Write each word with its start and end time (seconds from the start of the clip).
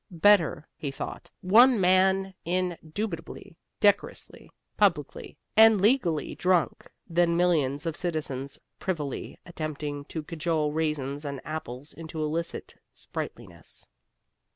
Better 0.17 0.67
(he 0.77 0.89
thought) 0.89 1.29
one 1.41 1.79
man 1.79 2.33
indubitably, 2.43 3.55
decorously, 3.79 4.49
publicly, 4.75 5.37
and 5.55 5.79
legally 5.79 6.33
drunk, 6.33 6.91
than 7.07 7.37
millions 7.37 7.85
of 7.85 7.95
citizens 7.95 8.57
privily 8.79 9.37
attempting 9.45 10.05
to 10.05 10.23
cajole 10.23 10.71
raisins 10.73 11.23
and 11.23 11.39
apples 11.45 11.93
into 11.93 12.19
illicit 12.19 12.73
sprightliness. 12.91 13.85